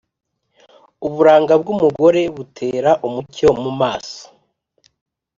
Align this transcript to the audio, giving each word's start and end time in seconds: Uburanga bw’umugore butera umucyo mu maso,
Uburanga 1.07 1.53
bw’umugore 1.61 2.21
butera 2.35 2.91
umucyo 3.07 3.47
mu 3.61 3.71
maso, 3.81 4.21